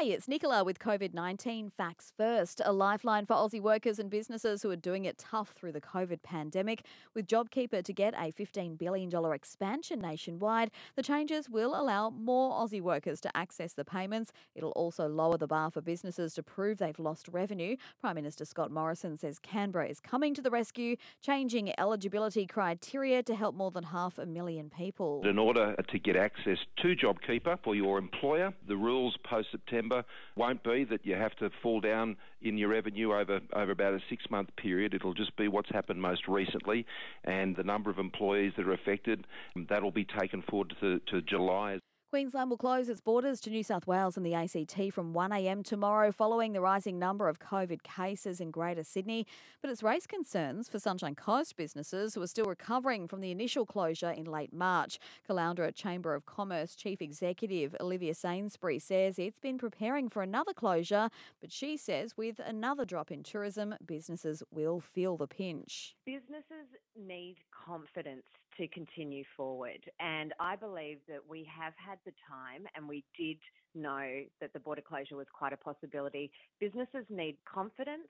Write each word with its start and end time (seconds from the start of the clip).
Hey, 0.00 0.12
it's 0.12 0.28
Nicola 0.28 0.64
with 0.64 0.78
COVID 0.78 1.12
19 1.12 1.72
Facts 1.76 2.10
First, 2.16 2.62
a 2.64 2.72
lifeline 2.72 3.26
for 3.26 3.34
Aussie 3.34 3.60
workers 3.60 3.98
and 3.98 4.08
businesses 4.08 4.62
who 4.62 4.70
are 4.70 4.76
doing 4.76 5.04
it 5.04 5.18
tough 5.18 5.50
through 5.50 5.72
the 5.72 5.80
COVID 5.82 6.22
pandemic. 6.22 6.86
With 7.14 7.26
JobKeeper 7.26 7.84
to 7.84 7.92
get 7.92 8.14
a 8.14 8.32
$15 8.32 8.78
billion 8.78 9.10
expansion 9.34 10.00
nationwide, 10.00 10.70
the 10.96 11.02
changes 11.02 11.50
will 11.50 11.78
allow 11.78 12.08
more 12.08 12.50
Aussie 12.50 12.80
workers 12.80 13.20
to 13.20 13.36
access 13.36 13.74
the 13.74 13.84
payments. 13.84 14.32
It'll 14.54 14.70
also 14.70 15.06
lower 15.06 15.36
the 15.36 15.46
bar 15.46 15.70
for 15.70 15.82
businesses 15.82 16.32
to 16.32 16.42
prove 16.42 16.78
they've 16.78 16.98
lost 16.98 17.28
revenue. 17.28 17.76
Prime 18.00 18.14
Minister 18.14 18.46
Scott 18.46 18.70
Morrison 18.70 19.18
says 19.18 19.38
Canberra 19.38 19.88
is 19.88 20.00
coming 20.00 20.32
to 20.32 20.40
the 20.40 20.50
rescue, 20.50 20.96
changing 21.20 21.78
eligibility 21.78 22.46
criteria 22.46 23.22
to 23.24 23.34
help 23.34 23.54
more 23.54 23.70
than 23.70 23.84
half 23.84 24.16
a 24.16 24.24
million 24.24 24.70
people. 24.70 25.20
In 25.26 25.38
order 25.38 25.76
to 25.76 25.98
get 25.98 26.16
access 26.16 26.56
to 26.78 26.96
JobKeeper 26.96 27.58
for 27.62 27.74
your 27.74 27.98
employer, 27.98 28.54
the 28.66 28.78
rules 28.78 29.14
post 29.24 29.48
September 29.50 29.89
won't 30.36 30.62
be 30.62 30.84
that 30.84 31.04
you 31.04 31.14
have 31.14 31.34
to 31.36 31.50
fall 31.62 31.80
down 31.80 32.16
in 32.42 32.56
your 32.56 32.68
revenue 32.68 33.12
over, 33.12 33.40
over 33.52 33.70
about 33.72 33.94
a 33.94 34.00
six 34.08 34.24
month 34.30 34.48
period. 34.56 34.94
It'll 34.94 35.14
just 35.14 35.36
be 35.36 35.48
what's 35.48 35.70
happened 35.70 36.00
most 36.00 36.28
recently 36.28 36.86
and 37.24 37.56
the 37.56 37.64
number 37.64 37.90
of 37.90 37.98
employees 37.98 38.52
that 38.56 38.66
are 38.66 38.72
affected. 38.72 39.26
That'll 39.68 39.90
be 39.90 40.06
taken 40.18 40.42
forward 40.42 40.74
to, 40.80 41.00
to 41.10 41.22
July. 41.22 41.78
Queensland 42.10 42.50
will 42.50 42.56
close 42.56 42.88
its 42.88 43.00
borders 43.00 43.40
to 43.40 43.50
New 43.50 43.62
South 43.62 43.86
Wales 43.86 44.16
and 44.16 44.26
the 44.26 44.34
ACT 44.34 44.92
from 44.92 45.14
1am 45.14 45.62
tomorrow 45.62 46.10
following 46.10 46.52
the 46.52 46.60
rising 46.60 46.98
number 46.98 47.28
of 47.28 47.38
COVID 47.38 47.84
cases 47.84 48.40
in 48.40 48.50
Greater 48.50 48.82
Sydney. 48.82 49.28
But 49.62 49.70
it's 49.70 49.84
raised 49.84 50.08
concerns 50.08 50.68
for 50.68 50.80
Sunshine 50.80 51.14
Coast 51.14 51.56
businesses 51.56 52.16
who 52.16 52.22
are 52.22 52.26
still 52.26 52.46
recovering 52.46 53.06
from 53.06 53.20
the 53.20 53.30
initial 53.30 53.64
closure 53.64 54.10
in 54.10 54.24
late 54.24 54.52
March. 54.52 54.98
Caloundra 55.28 55.72
Chamber 55.72 56.16
of 56.16 56.26
Commerce 56.26 56.74
Chief 56.74 57.00
Executive 57.00 57.76
Olivia 57.78 58.12
Sainsbury 58.12 58.80
says 58.80 59.16
it's 59.16 59.38
been 59.38 59.56
preparing 59.56 60.08
for 60.08 60.24
another 60.24 60.52
closure, 60.52 61.10
but 61.40 61.52
she 61.52 61.76
says 61.76 62.16
with 62.16 62.40
another 62.44 62.84
drop 62.84 63.12
in 63.12 63.22
tourism, 63.22 63.76
businesses 63.86 64.42
will 64.50 64.80
feel 64.80 65.16
the 65.16 65.28
pinch. 65.28 65.94
Businesses 66.04 66.74
need 66.96 67.36
confidence 67.52 68.24
to 68.56 68.66
continue 68.68 69.24
forward. 69.36 69.90
And 70.00 70.34
I 70.40 70.56
believe 70.56 70.98
that 71.08 71.20
we 71.28 71.44
have 71.44 71.72
had 71.76 71.99
the 72.04 72.12
time 72.28 72.66
and 72.74 72.88
we 72.88 73.04
did 73.18 73.38
know 73.74 74.22
that 74.40 74.52
the 74.52 74.60
border 74.60 74.82
closure 74.82 75.16
was 75.16 75.26
quite 75.32 75.52
a 75.52 75.56
possibility. 75.56 76.30
Businesses 76.60 77.04
need 77.08 77.36
confidence 77.52 78.08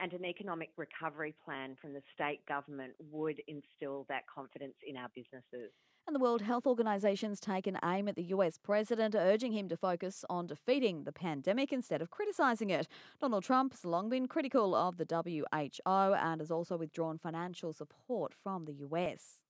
and 0.00 0.12
an 0.12 0.24
economic 0.24 0.70
recovery 0.76 1.34
plan 1.44 1.76
from 1.80 1.92
the 1.92 2.02
state 2.14 2.44
government 2.46 2.92
would 3.10 3.40
instill 3.46 4.04
that 4.08 4.22
confidence 4.32 4.74
in 4.86 4.96
our 4.96 5.08
businesses. 5.14 5.70
And 6.04 6.16
the 6.16 6.20
World 6.20 6.42
Health 6.42 6.66
Organization's 6.66 7.38
taken 7.38 7.78
aim 7.84 8.08
at 8.08 8.16
the 8.16 8.24
US 8.24 8.58
president, 8.58 9.14
urging 9.14 9.52
him 9.52 9.68
to 9.68 9.76
focus 9.76 10.24
on 10.28 10.48
defeating 10.48 11.04
the 11.04 11.12
pandemic 11.12 11.72
instead 11.72 12.02
of 12.02 12.10
criticising 12.10 12.70
it. 12.70 12.88
Donald 13.20 13.44
Trump's 13.44 13.84
long 13.84 14.08
been 14.08 14.26
critical 14.26 14.74
of 14.74 14.96
the 14.96 15.06
WHO 15.06 16.14
and 16.14 16.40
has 16.40 16.50
also 16.50 16.76
withdrawn 16.76 17.18
financial 17.18 17.72
support 17.72 18.34
from 18.42 18.64
the 18.64 18.74
US. 18.90 19.38